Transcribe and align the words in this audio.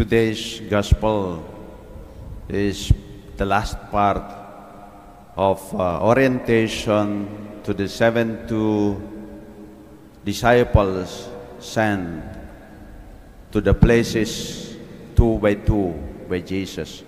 Today's 0.00 0.60
gospel 0.60 1.44
is 2.48 2.90
the 3.36 3.44
last 3.44 3.76
part 3.92 4.24
of 5.36 5.60
uh, 5.74 6.00
orientation 6.00 7.60
to 7.62 7.74
the 7.74 7.86
72 7.86 8.48
disciples 10.24 11.28
sent 11.58 12.24
to 13.52 13.60
the 13.60 13.74
places 13.74 14.74
two 15.14 15.36
by 15.36 15.52
two 15.52 15.92
by 16.30 16.40
Jesus. 16.40 17.04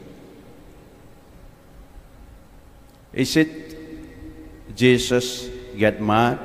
Is 3.15 3.35
it 3.39 4.77
Jesus 4.77 5.49
get 5.79 5.97
mad 5.99 6.39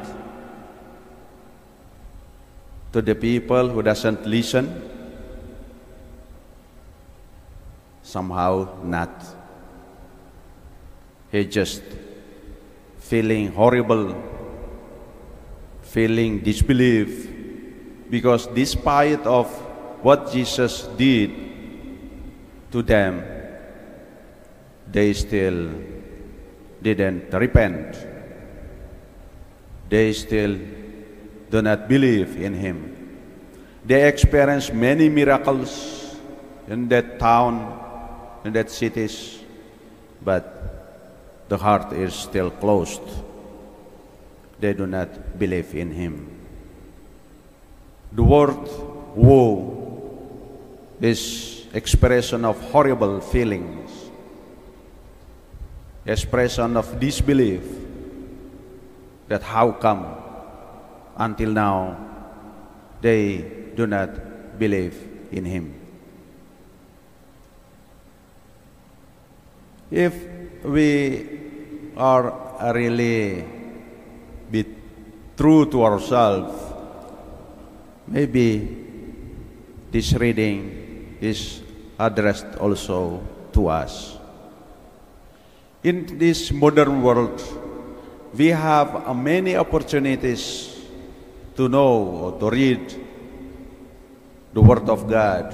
to 2.94 3.02
the 3.02 3.16
people 3.16 3.68
who 3.68 3.84
doesn't 3.84 4.26
listen? 4.26 4.88
Somehow 8.08 8.80
not. 8.88 9.12
He 11.30 11.44
just 11.44 11.84
feeling 13.00 13.52
horrible, 13.52 14.16
feeling 15.82 16.40
disbelief, 16.40 17.28
because 18.10 18.48
despite 18.48 19.28
of 19.28 19.52
what 20.02 20.32
Jesus 20.32 20.88
did 20.96 21.36
to 22.72 22.82
them, 22.82 23.28
they 24.90 25.12
still 25.12 25.68
didn't 26.82 27.34
repent. 27.34 27.92
They 29.90 30.14
still 30.14 30.56
do 31.52 31.62
not 31.62 31.90
believe 31.90 32.40
in 32.40 32.54
him. 32.54 33.20
They 33.84 34.08
experienced 34.08 34.74
many 34.74 35.10
miracles 35.10 36.16
in 36.70 36.88
that 36.88 37.20
town, 37.20 37.84
in 38.44 38.54
that 38.54 38.70
cities, 38.70 39.40
but 40.24 41.46
the 41.50 41.58
heart 41.58 41.94
is 41.94 42.14
still 42.14 42.52
closed. 42.52 43.02
They 44.60 44.74
do 44.74 44.88
not 44.88 45.38
believe 45.38 45.74
in 45.76 45.92
him. 45.92 46.30
The 48.12 48.24
word 48.24 48.58
woe 49.16 49.78
is 51.00 51.66
expression 51.74 52.46
of 52.46 52.60
horrible 52.72 53.20
feelings, 53.22 53.92
expression 56.06 56.78
of 56.78 57.00
disbelief 57.00 57.64
that 59.28 59.44
how 59.44 59.72
come 59.74 60.06
until 61.18 61.52
now 61.52 61.98
they 63.02 63.46
do 63.76 63.86
not 63.86 64.58
believe 64.58 64.96
in 65.32 65.46
him. 65.46 65.87
If 69.90 70.14
we 70.64 71.24
are 71.96 72.74
really 72.74 73.46
be 74.52 74.66
true 75.38 75.66
to 75.72 75.84
ourselves, 75.84 76.52
maybe 78.08 78.86
this 79.92 80.14
reading 80.14 81.18
is 81.22 81.62
addressed 81.98 82.60
also 82.60 83.24
to 83.54 83.68
us. 83.68 84.18
In 85.84 86.18
this 86.18 86.52
modern 86.52 87.02
world, 87.02 87.42
we 88.36 88.48
have 88.48 89.16
many 89.16 89.56
opportunities 89.56 90.76
to 91.56 91.70
know 91.70 91.96
or 92.28 92.40
to 92.40 92.50
read 92.50 92.94
the 94.54 94.62
Word 94.62 94.90
of 94.90 95.10
God. 95.10 95.54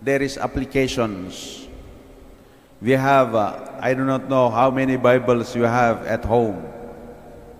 There 0.00 0.22
is 0.22 0.38
applications. 0.38 1.68
We 2.82 2.98
have, 2.98 3.32
uh, 3.36 3.78
I 3.78 3.94
do 3.94 4.04
not 4.04 4.28
know 4.28 4.50
how 4.50 4.68
many 4.72 4.96
Bibles 4.96 5.54
you 5.54 5.62
have 5.62 6.04
at 6.04 6.24
home 6.24 6.66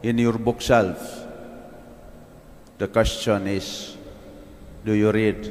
in 0.02 0.18
your 0.18 0.32
bookshelf. 0.32 0.98
The 2.78 2.88
question 2.88 3.46
is, 3.46 3.96
do 4.84 4.92
you 4.92 5.12
read 5.12 5.46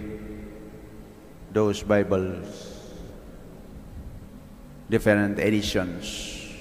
those 1.53 1.83
Bibles? 1.83 2.67
Different 4.89 5.39
editions. 5.39 6.51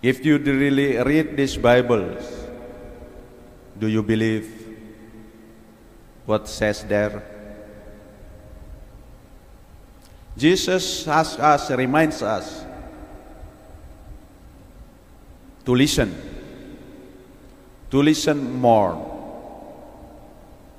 If 0.00 0.24
you 0.24 0.38
really 0.38 0.96
read 0.96 1.36
these 1.36 1.58
Bibles, 1.58 2.24
do 3.78 3.86
you 3.86 4.02
believe 4.02 4.48
what 6.24 6.48
says 6.48 6.84
there? 6.84 7.39
Jesus 10.36 11.06
asks 11.06 11.38
us, 11.38 11.70
reminds 11.70 12.22
us 12.22 12.64
to 15.64 15.74
listen, 15.74 16.14
to 17.90 18.02
listen 18.02 18.60
more. 18.60 19.06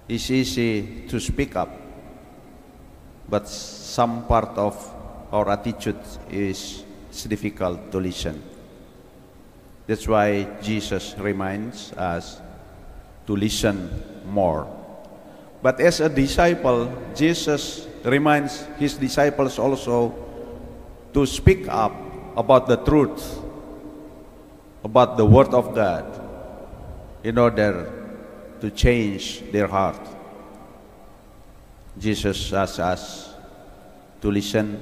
It's 0.08 0.32
easy 0.32 1.06
to 1.08 1.20
speak 1.20 1.56
up, 1.56 1.70
but 3.30 3.48
some 3.48 4.26
part 4.26 4.58
of 4.58 4.76
our 5.32 5.50
attitude 5.50 6.00
is 6.30 6.84
difficult 7.28 7.92
to 7.92 8.00
listen. 8.00 8.42
That's 9.88 10.08
why 10.08 10.48
Jesus 10.62 11.16
reminds 11.18 11.94
us 11.94 12.40
to 13.28 13.36
listen 13.36 13.90
more. 14.26 14.81
But 15.62 15.80
as 15.80 16.00
a 16.00 16.10
disciple, 16.10 16.92
Jesus 17.16 17.88
reminds 18.04 18.66
his 18.80 18.98
disciples 18.98 19.60
also 19.60 20.14
to 21.14 21.26
speak 21.26 21.68
up 21.70 21.94
about 22.36 22.68
the 22.68 22.78
truth, 22.78 23.40
about 24.84 25.18
the 25.18 25.26
Word 25.26 25.54
of 25.54 25.76
God, 25.76 26.06
in 27.24 27.38
order 27.38 27.92
to 28.60 28.72
change 28.72 29.44
their 29.52 29.68
heart. 29.68 30.02
Jesus 31.98 32.54
asks 32.54 32.80
us 32.80 33.34
to 34.22 34.32
listen 34.32 34.80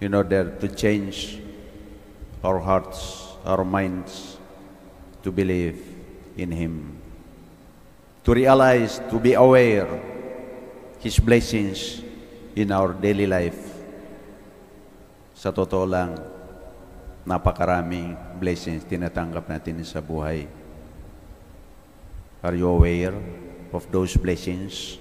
in 0.00 0.12
order 0.12 0.50
to 0.60 0.68
change 0.68 1.38
our 2.42 2.58
hearts, 2.58 3.28
our 3.44 3.64
minds 3.64 4.36
to 5.22 5.32
believe 5.32 5.80
in 6.36 6.50
Him, 6.50 7.00
to 8.24 8.32
realize, 8.32 9.04
to 9.12 9.20
be 9.20 9.36
aware 9.36 9.86
His 10.98 11.20
blessings 11.20 12.00
in 12.56 12.72
our 12.72 12.96
daily 12.96 13.28
life. 13.28 13.60
Sa 15.36 15.52
totoo 15.52 15.84
lang, 15.84 16.16
napakaraming 17.28 18.16
blessings 18.40 18.88
tinatanggap 18.88 19.44
natin 19.44 19.84
sa 19.84 20.00
buhay. 20.00 20.48
Are 22.40 22.56
you 22.56 22.68
aware 22.68 23.12
of 23.76 23.84
those 23.92 24.16
blessings? 24.16 24.96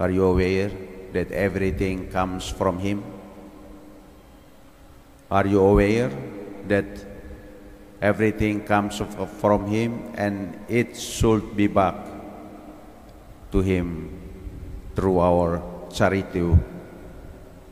Are 0.00 0.12
you 0.12 0.24
aware 0.24 0.72
that 1.12 1.28
everything 1.32 2.08
comes 2.08 2.48
from 2.48 2.80
Him? 2.80 3.04
Are 5.28 5.44
you 5.44 5.60
aware 5.60 6.12
that 6.68 7.15
everything 8.00 8.64
comes 8.64 9.00
from 9.40 9.66
Him 9.66 10.12
and 10.14 10.58
it 10.68 10.96
should 10.96 11.56
be 11.56 11.66
back 11.66 11.96
to 13.52 13.60
Him 13.60 14.12
through 14.94 15.20
our 15.20 15.62
charity 15.92 16.56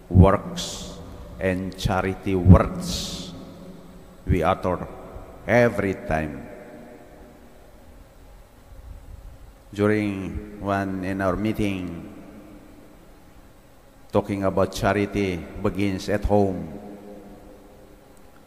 works 0.08 0.96
and 1.40 1.76
charity 1.76 2.34
words 2.34 3.32
we 4.26 4.42
utter 4.42 4.86
every 5.46 5.94
time. 5.94 6.48
During 9.74 10.60
one 10.62 11.04
in 11.04 11.20
our 11.20 11.36
meeting, 11.36 12.14
talking 14.12 14.44
about 14.44 14.72
charity 14.72 15.36
begins 15.36 16.08
at 16.08 16.24
home. 16.24 16.83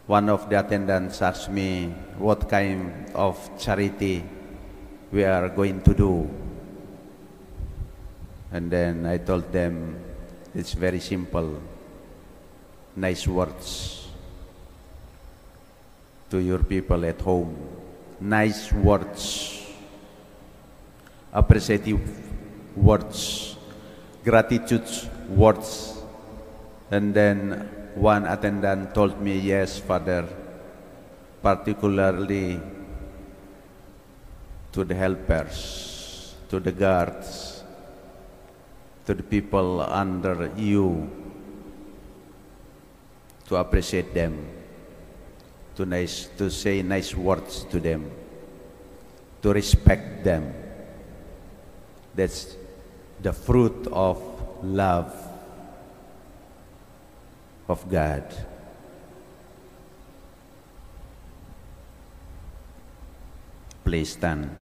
One 0.07 0.29
of 0.29 0.49
the 0.49 0.57
attendants 0.57 1.21
asked 1.21 1.51
me 1.51 1.93
what 2.17 2.47
kind 2.47 3.11
of 3.13 3.37
charity 3.59 4.23
we 5.11 5.25
are 5.25 5.49
going 5.49 5.81
to 5.81 5.93
do. 5.93 6.29
And 8.51 8.71
then 8.71 9.05
I 9.05 9.17
told 9.17 9.51
them 9.51 9.99
it's 10.55 10.71
very 10.73 11.01
simple. 11.01 11.61
Nice 12.95 13.27
words 13.27 14.07
to 16.29 16.39
your 16.39 16.59
people 16.63 17.03
at 17.05 17.19
home. 17.19 17.55
Nice 18.21 18.71
words. 18.71 19.61
Appreciative 21.33 21.99
words. 22.77 23.57
Gratitude 24.23 24.87
words. 25.29 25.96
And 26.89 27.13
then 27.13 27.67
one 27.95 28.25
attendant 28.25 28.93
told 28.93 29.19
me, 29.19 29.37
Yes, 29.39 29.79
Father, 29.79 30.27
particularly 31.41 32.61
to 34.71 34.83
the 34.83 34.95
helpers, 34.95 36.35
to 36.49 36.59
the 36.59 36.71
guards, 36.71 37.63
to 39.05 39.13
the 39.13 39.23
people 39.23 39.81
under 39.81 40.51
you, 40.55 41.09
to 43.47 43.55
appreciate 43.55 44.13
them, 44.13 44.47
to, 45.75 45.85
nice, 45.85 46.27
to 46.37 46.49
say 46.49 46.81
nice 46.81 47.15
words 47.15 47.65
to 47.71 47.79
them, 47.79 48.11
to 49.41 49.51
respect 49.51 50.23
them. 50.23 50.53
That's 52.15 52.55
the 53.21 53.33
fruit 53.33 53.87
of 53.91 54.21
love 54.63 55.26
of 57.67 57.89
God. 57.89 58.23
Please 63.83 64.11
stand. 64.13 64.57